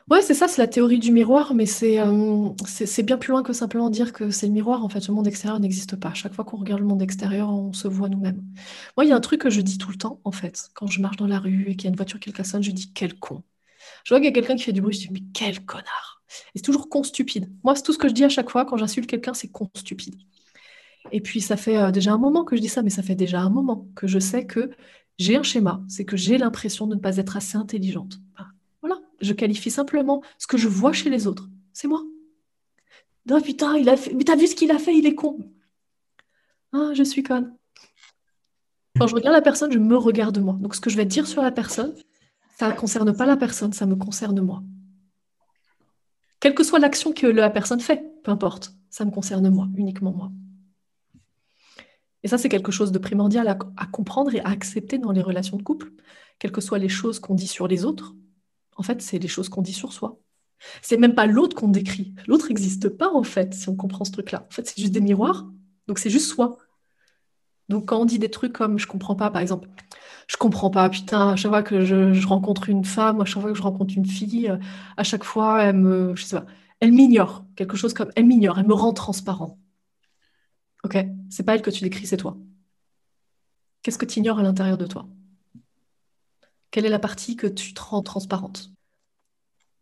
Ouais, 0.09 0.21
c'est 0.21 0.35
ça, 0.35 0.47
c'est 0.47 0.61
la 0.61 0.67
théorie 0.67 0.99
du 0.99 1.11
miroir, 1.11 1.55
mais 1.55 1.65
euh, 1.83 2.49
c'est 2.65 3.01
bien 3.01 3.17
plus 3.17 3.31
loin 3.31 3.41
que 3.41 3.53
simplement 3.53 3.89
dire 3.89 4.13
que 4.13 4.29
c'est 4.29 4.45
le 4.45 4.53
miroir. 4.53 4.83
En 4.83 4.89
fait, 4.89 5.07
le 5.07 5.13
monde 5.15 5.25
extérieur 5.27 5.59
n'existe 5.59 5.95
pas. 5.95 6.13
Chaque 6.13 6.33
fois 6.33 6.45
qu'on 6.45 6.57
regarde 6.57 6.79
le 6.79 6.85
monde 6.85 7.01
extérieur, 7.01 7.49
on 7.49 7.73
se 7.73 7.87
voit 7.87 8.07
nous-mêmes. 8.07 8.43
Moi, 8.97 9.05
il 9.05 9.09
y 9.09 9.11
a 9.11 9.15
un 9.15 9.19
truc 9.19 9.41
que 9.41 9.49
je 9.49 9.61
dis 9.61 9.79
tout 9.79 9.89
le 9.89 9.97
temps, 9.97 10.19
en 10.23 10.31
fait. 10.31 10.69
Quand 10.75 10.85
je 10.85 11.01
marche 11.01 11.17
dans 11.17 11.25
la 11.25 11.39
rue 11.39 11.65
et 11.69 11.75
qu'il 11.75 11.85
y 11.85 11.87
a 11.87 11.89
une 11.89 11.95
voiture 11.95 12.19
qui 12.19 12.31
sonne, 12.43 12.61
je 12.61 12.69
dis 12.71 12.93
quel 12.93 13.17
con. 13.17 13.41
Je 14.05 14.13
vois 14.13 14.19
qu'il 14.19 14.27
y 14.27 14.29
a 14.29 14.33
quelqu'un 14.33 14.55
qui 14.55 14.63
fait 14.63 14.71
du 14.71 14.81
bruit, 14.81 14.93
je 14.93 15.07
dis, 15.07 15.09
mais 15.11 15.23
quel 15.33 15.65
connard 15.65 16.21
Et 16.53 16.59
c'est 16.59 16.61
toujours 16.61 16.89
con 16.89 17.03
stupide. 17.03 17.51
Moi, 17.63 17.75
c'est 17.75 17.81
tout 17.81 17.91
ce 17.91 17.97
que 17.97 18.07
je 18.07 18.13
dis 18.13 18.23
à 18.23 18.29
chaque 18.29 18.51
fois 18.51 18.63
quand 18.63 18.77
j'insulte 18.77 19.09
quelqu'un, 19.09 19.33
c'est 19.33 19.47
con 19.47 19.67
stupide. 19.75 20.15
Et 21.11 21.21
puis, 21.21 21.41
ça 21.41 21.57
fait 21.57 21.75
euh, 21.77 21.89
déjà 21.89 22.13
un 22.13 22.19
moment 22.19 22.43
que 22.43 22.55
je 22.55 22.61
dis 22.61 22.69
ça, 22.69 22.83
mais 22.83 22.91
ça 22.91 23.01
fait 23.01 23.15
déjà 23.15 23.41
un 23.41 23.49
moment 23.49 23.87
que 23.95 24.05
je 24.05 24.19
sais 24.19 24.45
que 24.45 24.69
j'ai 25.17 25.35
un 25.35 25.43
schéma, 25.43 25.81
c'est 25.87 26.05
que 26.05 26.17
j'ai 26.17 26.37
l'impression 26.37 26.85
de 26.85 26.95
ne 26.95 26.99
pas 26.99 27.17
être 27.17 27.35
assez 27.35 27.57
intelligente. 27.57 28.19
voilà, 28.81 28.99
je 29.21 29.33
qualifie 29.33 29.71
simplement 29.71 30.21
ce 30.37 30.45
que 30.45 30.57
je 30.57 30.67
vois 30.67 30.93
chez 30.93 31.09
les 31.09 31.25
autres. 31.25 31.49
C'est 31.73 31.87
moi. 31.87 32.03
Non, 33.25 33.41
putain, 33.41 33.75
il 33.75 33.89
a 33.89 33.97
fait... 33.97 34.13
mais 34.13 34.23
t'as 34.23 34.35
vu 34.35 34.45
ce 34.45 34.55
qu'il 34.55 34.69
a 34.69 34.77
fait, 34.77 34.95
il 34.95 35.07
est 35.07 35.15
con. 35.15 35.39
Ah, 36.73 36.91
je 36.93 37.01
suis 37.01 37.23
conne. 37.23 37.55
Quand 38.99 39.07
je 39.07 39.15
regarde 39.15 39.35
la 39.35 39.41
personne, 39.41 39.71
je 39.71 39.79
me 39.79 39.97
regarde 39.97 40.37
moi. 40.37 40.57
Donc, 40.59 40.75
ce 40.75 40.79
que 40.81 40.91
je 40.91 40.97
vais 40.97 41.05
dire 41.05 41.25
sur 41.25 41.41
la 41.41 41.51
personne, 41.51 41.95
ça 42.57 42.69
ne 42.69 42.73
concerne 42.73 43.15
pas 43.15 43.25
la 43.25 43.37
personne, 43.37 43.73
ça 43.73 43.85
me 43.85 43.95
concerne 43.95 44.39
moi. 44.41 44.63
Quelle 46.39 46.55
que 46.55 46.63
soit 46.63 46.79
l'action 46.79 47.11
que 47.11 47.27
la 47.27 47.49
personne 47.49 47.79
fait, 47.79 48.03
peu 48.23 48.31
importe, 48.31 48.73
ça 48.89 49.03
me 49.03 49.11
concerne 49.11 49.49
moi, 49.49 49.67
uniquement 49.75 50.13
moi. 50.13 50.31
Et 52.23 52.27
ça, 52.27 52.37
c'est 52.37 52.49
quelque 52.49 52.71
chose 52.71 52.91
de 52.91 52.97
primordial 52.97 53.47
à, 53.47 53.85
comprendre 53.85 54.33
et 54.33 54.39
à 54.39 54.47
accepter 54.47 54.97
dans 54.97 55.11
les 55.11 55.21
relations 55.21 55.57
de 55.57 55.63
couple. 55.63 55.91
Quelles 56.39 56.51
que 56.51 56.61
soient 56.61 56.79
les 56.79 56.89
choses 56.89 57.19
qu'on 57.19 57.35
dit 57.35 57.47
sur 57.47 57.67
les 57.67 57.85
autres, 57.85 58.15
en 58.77 58.83
fait, 58.83 59.01
c'est 59.01 59.19
les 59.19 59.27
choses 59.27 59.49
qu'on 59.49 59.61
dit 59.61 59.73
sur 59.73 59.93
soi. 59.93 60.19
C'est 60.81 60.97
même 60.97 61.13
pas 61.13 61.27
l'autre 61.27 61.55
qu'on 61.55 61.67
décrit. 61.67 62.15
L'autre 62.25 62.47
n'existe 62.47 62.89
pas, 62.89 63.11
en 63.13 63.23
fait, 63.23 63.53
si 63.53 63.69
on 63.69 63.75
comprend 63.75 64.05
ce 64.05 64.11
truc-là. 64.11 64.47
En 64.49 64.53
fait, 64.53 64.67
c'est 64.67 64.79
juste 64.79 64.93
des 64.93 65.01
miroirs. 65.01 65.45
Donc, 65.87 65.99
c'est 65.99 66.09
juste 66.09 66.31
soi. 66.31 66.57
Donc, 67.69 67.89
quand 67.89 67.99
on 67.99 68.05
dit 68.05 68.19
des 68.19 68.31
trucs 68.31 68.53
comme 68.53 68.79
je 68.79 68.87
comprends 68.87 69.15
pas, 69.15 69.29
par 69.29 69.41
exemple, 69.41 69.69
je 70.27 70.37
comprends 70.37 70.69
pas. 70.69 70.89
Putain, 70.89 71.29
à 71.31 71.35
chaque 71.35 71.51
fois 71.51 71.63
que 71.63 71.85
je, 71.85 72.25
rencontre 72.27 72.69
une 72.69 72.85
femme, 72.85 73.21
à 73.21 73.25
chaque 73.25 73.41
fois 73.41 73.51
que 73.51 73.57
je 73.57 73.63
rencontre 73.63 73.93
une 73.95 74.05
fille, 74.05 74.49
euh, 74.49 74.57
à 74.97 75.03
chaque 75.03 75.23
fois, 75.23 75.63
elle 75.63 75.77
me, 75.77 76.15
je 76.15 76.23
sais 76.23 76.37
pas, 76.39 76.45
elle 76.79 76.91
m'ignore. 76.93 77.45
Quelque 77.55 77.77
chose 77.77 77.93
comme, 77.93 78.11
elle 78.15 78.25
m'ignore, 78.25 78.59
elle 78.59 78.67
me 78.67 78.73
rend 78.73 78.93
transparent. 78.93 79.57
Ok, 80.83 80.97
c'est 81.29 81.43
pas 81.43 81.55
elle 81.55 81.61
que 81.61 81.71
tu 81.71 81.83
décris, 81.83 82.05
c'est 82.07 82.17
toi. 82.17 82.37
Qu'est-ce 83.81 83.97
que 83.97 84.05
tu 84.05 84.19
ignores 84.19 84.39
à 84.39 84.43
l'intérieur 84.43 84.77
de 84.77 84.85
toi? 84.85 85.07
Quelle 86.71 86.85
est 86.85 86.89
la 86.89 86.99
partie 86.99 87.35
que 87.35 87.47
tu 87.47 87.73
te 87.73 87.81
rends 87.81 88.03
transparente? 88.03 88.74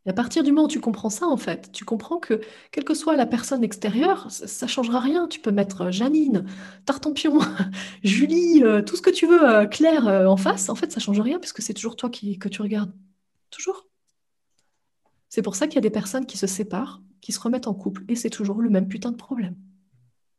Et 0.06 0.10
à 0.10 0.14
partir 0.14 0.44
du 0.44 0.52
moment 0.52 0.66
où 0.66 0.70
tu 0.70 0.82
comprends 0.82 1.10
ça, 1.10 1.28
en 1.28 1.38
fait, 1.38 1.72
tu 1.72 1.86
comprends 1.86 2.18
que 2.18 2.42
quelle 2.72 2.84
que 2.84 2.94
soit 2.94 3.16
la 3.16 3.26
personne 3.26 3.64
extérieure, 3.64 4.28
ça 4.30 4.66
ne 4.66 4.70
changera 4.70 5.00
rien. 5.00 5.28
Tu 5.28 5.40
peux 5.40 5.52
mettre 5.52 5.84
euh, 5.84 5.92
Janine, 5.92 6.46
Tartampion, 6.86 7.40
Julie, 8.04 8.64
euh, 8.64 8.82
tout 8.82 8.98
ce 8.98 9.02
que 9.02 9.10
tu 9.10 9.28
veux, 9.28 9.48
euh, 9.48 9.66
Claire 9.66 10.08
en 10.08 10.36
face. 10.36 10.68
En 10.70 10.76
fait, 10.76 10.92
ça 10.92 11.00
ne 11.00 11.04
change 11.04 11.22
rien 11.22 11.40
puisque 11.40 11.62
c'est 11.62 11.74
toujours 11.74 11.96
toi 11.96 12.10
qui, 12.10 12.38
que 12.38 12.50
tu 12.50 12.62
regardes. 12.62 12.92
Toujours. 13.50 13.88
C'est 15.30 15.42
pour 15.42 15.56
ça 15.56 15.68
qu'il 15.68 15.76
y 15.76 15.80
a 15.80 15.82
des 15.82 15.90
personnes 15.90 16.26
qui 16.26 16.38
se 16.38 16.48
séparent, 16.48 17.02
qui 17.22 17.32
se 17.32 17.40
remettent 17.40 17.68
en 17.68 17.74
couple, 17.74 18.04
et 18.10 18.16
c'est 18.16 18.30
toujours 18.30 18.62
le 18.62 18.70
même 18.70 18.88
putain 18.88 19.12
de 19.12 19.18
problème. 19.18 19.56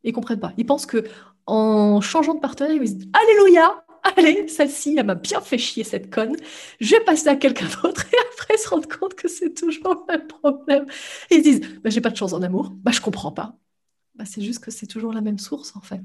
Ils 0.03 0.13
comprennent 0.13 0.41
pas. 0.41 0.53
Ils 0.59 0.67
pensent 0.67 0.87
que 0.87 1.05
en 1.47 2.01
changeant 2.01 2.35
de 2.35 2.41
partenaire, 2.41 2.83
ils 2.83 2.89
se 2.89 2.95
disent 2.95 3.09
Alléluia, 3.13 3.85
allez, 4.05 4.49
celle-ci, 4.49 4.97
elle 4.99 5.07
m'a 5.07 5.15
bien 5.15 5.41
fait 5.41 5.59
chier 5.59 5.85
cette 5.85 6.13
conne, 6.13 6.37
je 6.81 6.95
vais 6.95 7.01
passer 7.05 7.29
à 7.29 7.37
quelqu'un 7.37 7.67
d'autre 7.83 8.05
se 8.65 8.69
rendre 8.71 8.89
compte 8.89 9.15
que 9.15 9.29
c'est 9.29 9.55
toujours 9.55 10.07
le 10.09 10.17
même 10.17 10.27
problème. 10.27 10.87
Ils 11.31 11.43
disent, 11.43 11.61
bah, 11.83 11.91
j'ai 11.91 12.01
pas 12.01 12.11
de 12.11 12.17
chance 12.17 12.33
en 12.33 12.43
amour, 12.43 12.71
bah, 12.71 12.93
je 12.93 13.01
comprends 13.01 13.33
pas. 13.33 13.57
Bah, 14.15 14.25
c'est 14.25 14.43
juste 14.43 14.63
que 14.65 14.71
c'est 14.71 14.87
toujours 14.87 15.13
la 15.13 15.21
même 15.21 15.39
source 15.39 15.75
en 15.77 15.81
fait. 15.81 16.03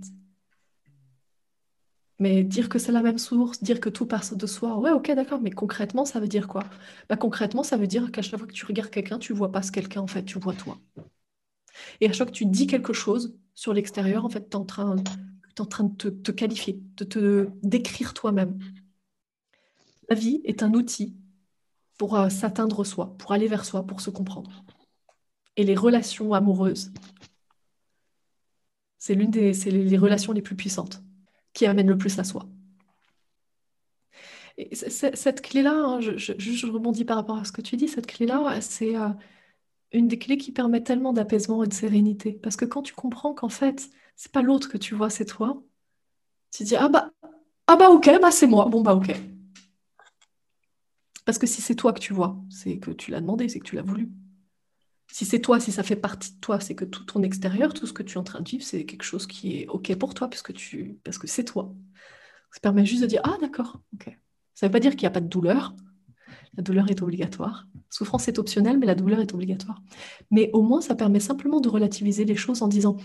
Mais 2.20 2.44
dire 2.44 2.68
que 2.68 2.80
c'est 2.80 2.92
la 2.92 3.02
même 3.02 3.18
source, 3.18 3.64
dire 3.64 3.80
que 3.80 3.88
tout 3.90 4.06
passe 4.06 4.36
de 4.36 4.46
soi, 4.46 4.78
ouais, 4.78 4.92
ok, 4.92 5.10
d'accord, 5.12 5.40
mais 5.40 5.52
concrètement, 5.52 6.04
ça 6.04 6.20
veut 6.20 6.28
dire 6.28 6.48
quoi? 6.50 6.64
Bah, 7.08 7.16
Concrètement, 7.16 7.64
ça 7.64 7.78
veut 7.78 7.88
dire 7.88 8.12
qu'à 8.12 8.22
chaque 8.22 8.40
fois 8.40 8.48
que 8.48 8.54
tu 8.54 8.66
regardes 8.66 8.90
quelqu'un, 8.90 9.20
tu 9.20 9.32
vois 9.32 9.52
pas 9.52 9.62
ce 9.62 9.72
quelqu'un, 9.72 10.02
en 10.02 10.08
fait, 10.08 10.26
tu 10.26 10.38
vois 10.38 10.54
toi. 10.54 10.78
Et 12.02 12.08
à 12.08 12.10
chaque 12.10 12.18
fois 12.18 12.26
que 12.26 12.32
tu 12.32 12.46
dis 12.46 12.68
quelque 12.68 12.92
chose 12.92 13.38
sur 13.56 13.74
l'extérieur, 13.74 14.26
en 14.26 14.30
fait, 14.30 14.50
tu 14.50 14.52
es 14.52 14.56
en 14.58 14.66
train 14.66 14.98
en 15.60 15.66
train 15.66 15.84
de 15.84 16.10
te, 16.10 16.32
qualifier, 16.32 16.82
de 16.98 17.04
te 17.04 17.50
décrire 17.64 18.14
toi-même. 18.14 18.58
La 20.10 20.16
vie 20.16 20.42
est 20.44 20.64
un 20.64 20.74
outil 20.74 21.16
pour 22.00 22.16
euh, 22.16 22.30
s'atteindre 22.30 22.84
soi, 22.86 23.16
pour 23.20 23.34
aller 23.34 23.48
vers 23.48 23.66
soi, 23.66 23.84
pour 23.86 24.02
se 24.02 24.10
comprendre. 24.10 24.64
Et 25.58 25.64
les 25.64 25.76
relations 25.76 26.34
amoureuses, 26.34 26.92
c'est 28.98 29.16
l'une 29.16 29.32
des 29.32 29.52
les, 29.54 29.98
relations 29.98 30.34
les 30.34 30.42
plus 30.42 30.56
puissantes 30.56 31.04
qui 31.54 31.66
amènent 31.68 31.90
le 31.90 31.98
plus 31.98 32.18
à 32.20 32.24
soi. 32.24 32.48
Et 34.58 34.76
cette 34.76 35.42
clé-là, 35.42 35.74
hein, 35.74 36.02
je, 36.02 36.18
je, 36.18 36.68
rebondis 36.68 37.06
par 37.06 37.18
rapport 37.18 37.38
à 37.38 37.46
ce 37.46 37.52
que 37.52 37.62
tu 37.62 37.78
dis, 37.78 37.88
cette 37.88 38.08
clé-là, 38.08 38.60
c'est 38.62 38.96
euh, 38.98 39.10
une 39.94 40.08
des 40.08 40.20
clés 40.20 40.38
qui 40.38 40.52
permet 40.52 40.84
tellement 40.84 41.14
d'apaisement 41.14 41.64
et 41.64 41.68
de 41.68 41.74
sérénité. 41.74 42.34
Parce 42.34 42.56
que 42.58 42.66
quand 42.66 42.84
tu 42.84 42.94
comprends 42.94 43.34
qu'en 43.34 43.50
fait, 43.50 43.90
c'est 44.16 44.32
pas 44.32 44.42
l'autre 44.42 44.70
que 44.70 44.78
tu 44.78 44.96
vois, 44.96 45.10
c'est 45.10 45.26
toi. 45.26 45.62
Tu 46.52 46.64
dis 46.64 46.76
ah 46.76 46.90
bah 46.90 47.12
ah 47.68 47.78
bah 47.78 47.90
ok, 47.90 48.10
bah 48.22 48.32
c'est 48.32 48.48
moi. 48.48 48.66
Bon 48.70 48.82
bah 48.82 48.96
ok. 48.96 49.12
Parce 51.30 51.38
que 51.38 51.46
si 51.46 51.62
c'est 51.62 51.76
toi 51.76 51.94
que 51.94 52.00
tu 52.00 52.12
vois, 52.12 52.42
c'est 52.50 52.80
que 52.80 52.90
tu 52.90 53.12
l'as 53.12 53.22
demandé, 53.22 53.48
c'est 53.50 53.60
que 53.60 53.64
tu 53.64 53.76
l'as 53.76 53.84
voulu. 53.84 54.10
Si 55.12 55.26
c'est 55.26 55.38
toi, 55.38 55.60
si 55.60 55.72
ça 55.72 55.84
fait 55.84 55.96
partie 55.96 56.34
de 56.34 56.40
toi, 56.40 56.60
c'est 56.60 56.74
que 56.74 56.86
tout 56.86 57.04
ton 57.04 57.22
extérieur, 57.22 57.72
tout 57.76 57.86
ce 57.86 57.94
que 57.94 58.02
tu 58.02 58.16
es 58.16 58.18
en 58.18 58.24
train 58.24 58.42
de 58.42 58.50
vivre, 58.50 58.64
c'est 58.64 58.84
quelque 58.84 59.04
chose 59.04 59.28
qui 59.28 59.60
est 59.60 59.68
OK 59.68 59.96
pour 59.98 60.16
toi, 60.16 60.28
parce 60.28 60.42
que, 60.42 60.54
tu... 60.54 60.98
parce 61.04 61.20
que 61.20 61.28
c'est 61.28 61.44
toi. 61.44 61.72
Ça 62.52 62.60
permet 62.62 62.84
juste 62.84 63.04
de 63.04 63.06
dire 63.06 63.22
Ah, 63.24 63.38
d'accord, 63.40 63.80
OK. 63.94 64.06
Ça 64.56 64.66
ne 64.66 64.70
veut 64.70 64.72
pas 64.72 64.80
dire 64.80 64.94
qu'il 64.94 65.02
n'y 65.02 65.06
a 65.06 65.12
pas 65.12 65.22
de 65.22 65.28
douleur. 65.28 65.76
La 66.58 66.64
douleur 66.64 66.90
est 66.90 67.00
obligatoire. 67.04 67.68
Souffrance 67.92 68.28
est 68.28 68.40
optionnelle, 68.40 68.80
mais 68.80 68.88
la 68.88 68.96
douleur 68.96 69.20
est 69.20 69.32
obligatoire. 69.32 69.84
Mais 70.32 70.50
au 70.54 70.64
moins, 70.64 70.82
ça 70.82 70.96
permet 70.96 71.20
simplement 71.20 71.60
de 71.60 71.70
relativiser 71.70 72.26
les 72.26 72.36
choses 72.36 72.64
en 72.64 72.68
disant 72.68 72.98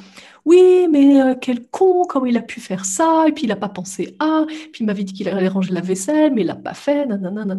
Oui, 0.46 0.88
mais 0.90 1.20
euh, 1.20 1.34
quel 1.38 1.68
con, 1.68 2.04
comment 2.08 2.24
il 2.24 2.38
a 2.38 2.42
pu 2.42 2.60
faire 2.60 2.86
ça 2.86 3.26
Et 3.28 3.32
puis 3.32 3.44
il 3.44 3.48
n'a 3.48 3.56
pas 3.56 3.68
pensé 3.68 4.16
à, 4.18 4.46
puis 4.46 4.80
il 4.80 4.86
m'avait 4.86 5.04
dit 5.04 5.12
qu'il 5.12 5.28
allait 5.28 5.46
ranger 5.46 5.74
la 5.74 5.82
vaisselle, 5.82 6.32
mais 6.32 6.40
il 6.40 6.46
l'a 6.46 6.56
pas 6.56 6.72
fait, 6.72 7.04
nanana. 7.04 7.58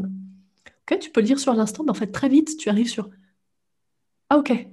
Tu 0.85 1.09
peux 1.09 1.21
le 1.21 1.25
dire 1.27 1.39
sur 1.39 1.53
l'instant, 1.53 1.83
mais 1.83 1.91
en 1.91 1.95
fait, 1.95 2.07
très 2.07 2.29
vite, 2.29 2.57
tu 2.57 2.69
arrives 2.69 2.89
sur 2.89 3.09
Ah, 4.29 4.37
ok. 4.37 4.67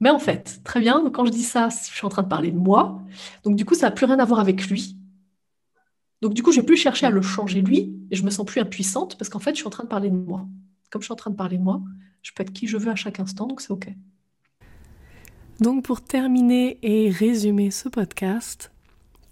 Mais 0.00 0.10
en 0.10 0.18
fait, 0.18 0.60
très 0.64 0.80
bien, 0.80 1.02
donc 1.02 1.14
quand 1.14 1.26
je 1.26 1.30
dis 1.30 1.42
ça, 1.42 1.68
je 1.68 1.94
suis 1.94 2.06
en 2.06 2.08
train 2.08 2.22
de 2.22 2.28
parler 2.28 2.50
de 2.50 2.58
moi. 2.58 3.02
Donc 3.44 3.56
du 3.56 3.64
coup, 3.64 3.74
ça 3.74 3.86
n'a 3.86 3.92
plus 3.92 4.06
rien 4.06 4.18
à 4.18 4.24
voir 4.24 4.40
avec 4.40 4.68
lui. 4.68 4.96
Donc 6.22 6.34
du 6.34 6.42
coup, 6.42 6.52
je 6.52 6.60
vais 6.60 6.66
plus 6.66 6.76
chercher 6.76 7.06
à 7.06 7.10
le 7.10 7.22
changer 7.22 7.62
lui, 7.62 7.94
et 8.10 8.16
je 8.16 8.24
me 8.24 8.30
sens 8.30 8.46
plus 8.46 8.60
impuissante 8.60 9.18
parce 9.18 9.28
qu'en 9.28 9.38
fait, 9.38 9.50
je 9.52 9.56
suis 9.56 9.66
en 9.66 9.70
train 9.70 9.84
de 9.84 9.88
parler 9.88 10.10
de 10.10 10.16
moi. 10.16 10.46
Comme 10.90 11.02
je 11.02 11.06
suis 11.06 11.12
en 11.12 11.16
train 11.16 11.30
de 11.30 11.36
parler 11.36 11.58
de 11.58 11.62
moi, 11.62 11.82
je 12.22 12.32
peux 12.32 12.42
être 12.42 12.52
qui 12.52 12.66
je 12.66 12.76
veux 12.76 12.90
à 12.90 12.96
chaque 12.96 13.20
instant, 13.20 13.46
donc 13.46 13.60
c'est 13.60 13.70
OK. 13.70 13.88
Donc 15.60 15.84
pour 15.84 16.00
terminer 16.00 16.78
et 16.82 17.10
résumer 17.10 17.70
ce 17.70 17.88
podcast, 17.88 18.72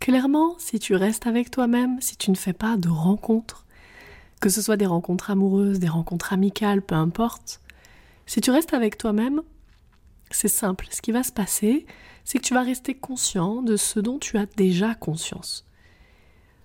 clairement, 0.01 0.57
si 0.59 0.79
tu 0.79 0.95
restes 0.95 1.27
avec 1.27 1.51
toi-même, 1.51 2.01
si 2.01 2.17
tu 2.17 2.31
ne 2.31 2.37
fais 2.37 2.53
pas 2.53 2.77
de 2.77 2.89
rencontres, 2.89 3.67
que 4.41 4.49
ce 4.49 4.63
soit 4.63 4.77
des 4.77 4.87
rencontres 4.87 5.31
amoureuses, 5.31 5.79
des 5.79 5.89
rencontres 5.89 6.33
amicales, 6.33 6.83
peu 6.83 6.95
importe, 6.95 7.61
si 8.27 8.41
tu 8.41 8.51
restes 8.51 8.75
avec 8.75 8.99
toi-même, 8.99 9.43
c'est 10.31 10.49
simple. 10.49 10.87
Ce 10.91 11.01
qui 11.01 11.13
va 11.13 11.23
se 11.23 11.33
passer, 11.33 11.87
c'est 12.25 12.39
que 12.39 12.45
tu 12.45 12.55
vas 12.55 12.63
rester 12.63 12.95
conscient 12.95 13.63
de 13.63 13.77
ce 13.77 14.01
dont 14.01 14.19
tu 14.19 14.37
as 14.37 14.47
déjà 14.47 14.95
conscience. 14.95 15.65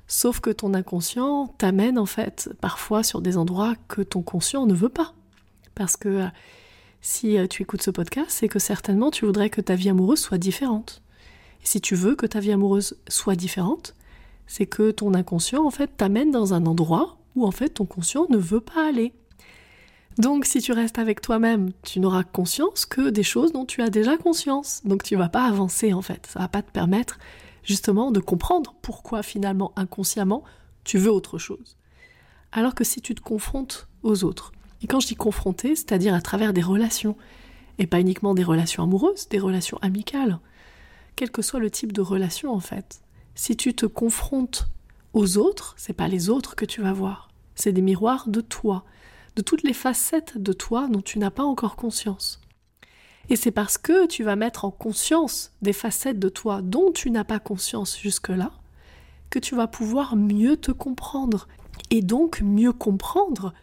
Sauf 0.08 0.42
que 0.42 0.50
ton 0.50 0.74
inconscient 0.74 1.48
t'amène 1.58 1.98
en 1.98 2.06
fait 2.06 2.50
parfois 2.60 3.04
sur 3.04 3.22
des 3.22 3.38
endroits 3.38 3.76
que 3.88 4.02
ton 4.02 4.22
conscient 4.22 4.66
ne 4.66 4.74
veut 4.74 4.90
pas. 4.90 5.14
Parce 5.74 5.96
que 5.96 6.10
euh, 6.10 6.28
si 7.02 7.38
euh, 7.38 7.48
tu 7.48 7.64
écoutes 7.64 7.82
ce 7.82 7.92
podcast, 7.92 8.30
c'est 8.30 8.50
que 8.50 8.60
certainement 8.60 9.10
tu 9.10 9.26
voudrais 9.26 9.50
que 9.50 9.62
ta 9.62 9.76
vie 9.76 9.90
amoureuse 9.90 10.20
soit 10.20 10.38
différente. 10.38 11.02
Et 11.64 11.66
si 11.66 11.80
tu 11.80 11.96
veux 11.96 12.16
que 12.16 12.26
ta 12.26 12.42
vie 12.42 12.52
amoureuse 12.52 12.98
soit 13.08 13.36
différente, 13.36 13.96
c'est 14.46 14.66
que 14.66 14.92
ton 14.92 15.14
inconscient 15.14 15.66
en 15.66 15.72
fait 15.72 15.96
t'amène 15.96 16.32
dans 16.32 16.54
un 16.54 16.66
endroit 16.66 17.18
où 17.36 17.46
en 17.46 17.52
fait 17.52 17.70
ton 17.70 17.86
conscient 17.86 18.26
ne 18.30 18.38
veut 18.38 18.62
pas 18.62 18.88
aller. 18.88 19.14
Donc 20.18 20.46
si 20.46 20.62
tu 20.62 20.72
restes 20.72 21.00
avec 21.00 21.22
toi-même, 21.22 21.72
tu 21.82 22.00
n'auras 22.00 22.24
conscience 22.24 22.86
que 22.86 23.10
des 23.10 23.24
choses 23.24 23.52
dont 23.52 23.66
tu 23.66 23.82
as 23.82 23.90
déjà 23.90 24.18
conscience. 24.18 24.82
Donc 24.86 25.04
tu 25.04 25.16
vas 25.16 25.30
pas 25.30 25.46
avancer 25.46 25.94
en 25.94 26.02
fait, 26.02 26.28
ça 26.28 26.40
va 26.40 26.48
pas 26.48 26.62
te 26.62 26.72
permettre 26.72 27.18
justement 27.64 28.12
de 28.12 28.20
comprendre 28.20 28.76
pourquoi 28.82 29.24
finalement 29.24 29.72
inconsciemment 29.76 30.44
tu 30.84 30.98
veux 30.98 31.12
autre 31.12 31.38
chose. 31.38 31.78
Alors 32.52 32.76
que 32.76 32.84
si 32.84 33.02
tu 33.02 33.16
te 33.16 33.22
confrontes 33.22 33.88
aux 34.04 34.24
autres, 34.24 34.52
et 34.82 34.88
quand 34.88 35.00
je 35.00 35.08
dis 35.08 35.16
confronter, 35.16 35.76
c'est-à-dire 35.76 36.14
à 36.14 36.22
travers 36.22 36.54
des 36.54 36.62
relations, 36.62 37.16
et 37.80 37.88
pas 37.88 38.00
uniquement 38.00 38.36
des 38.36 38.44
relations 38.44 38.84
amoureuses, 38.84 39.30
des 39.30 39.40
relations 39.40 39.80
amicales, 39.82 40.40
quel 41.16 41.32
que 41.32 41.42
soit 41.42 41.60
le 41.60 41.72
type 41.72 41.94
de 41.94 42.02
relation 42.02 42.54
en 42.54 42.60
fait, 42.60 43.02
si 43.34 43.56
tu 43.56 43.74
te 43.74 43.86
confrontes 43.86 44.68
aux 45.14 45.38
autres, 45.38 45.76
c'est 45.78 45.94
pas 45.94 46.08
les 46.08 46.30
autres 46.30 46.56
que 46.56 46.66
tu 46.66 46.82
vas 46.82 46.94
voir, 46.94 47.30
c'est 47.56 47.72
des 47.72 47.82
miroirs 47.82 48.28
de 48.28 48.42
toi, 48.42 48.84
de 49.36 49.42
toutes 49.42 49.64
les 49.64 49.74
facettes 49.74 50.38
de 50.38 50.54
toi 50.54 50.88
dont 50.88 51.02
tu 51.02 51.20
n'as 51.20 51.32
pas 51.32 51.44
encore 51.44 51.76
conscience. 51.76 52.42
Et 53.30 53.36
c'est 53.36 53.52
parce 53.52 53.78
que 53.78 54.06
tu 54.08 54.24
vas 54.24 54.36
mettre 54.36 54.66
en 54.66 54.72
conscience 54.72 55.54
des 55.62 55.74
facettes 55.74 56.20
de 56.20 56.30
toi 56.30 56.62
dont 56.62 56.92
tu 56.92 57.10
n'as 57.10 57.24
pas 57.24 57.40
conscience 57.40 57.98
jusque-là 57.98 58.52
que 59.30 59.40
tu 59.40 59.56
vas 59.56 59.68
pouvoir 59.68 60.16
mieux 60.16 60.58
te 60.58 60.72
comprendre 60.72 61.48
et 61.90 62.02
donc 62.02 62.42
mieux 62.42 62.74
comprendre 62.74 63.54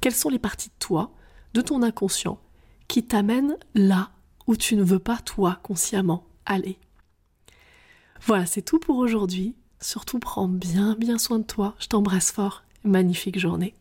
quelles 0.00 0.14
sont 0.14 0.28
les 0.28 0.38
parties 0.38 0.68
de 0.68 0.78
toi, 0.78 1.12
de 1.54 1.60
ton 1.60 1.82
inconscient, 1.82 2.38
qui 2.88 3.04
t'amènent 3.04 3.56
là 3.74 4.10
où 4.46 4.56
tu 4.56 4.76
ne 4.76 4.82
veux 4.82 4.98
pas 4.98 5.18
toi 5.18 5.60
consciemment 5.62 6.24
aller. 6.44 6.78
Voilà, 8.22 8.46
c'est 8.46 8.62
tout 8.62 8.78
pour 8.78 8.96
aujourd'hui. 8.96 9.54
Surtout 9.80 10.18
prends 10.18 10.48
bien 10.48 10.96
bien 10.98 11.18
soin 11.18 11.38
de 11.38 11.44
toi. 11.44 11.74
Je 11.78 11.86
t'embrasse 11.86 12.32
fort. 12.32 12.62
Magnifique 12.84 13.38
journée. 13.38 13.74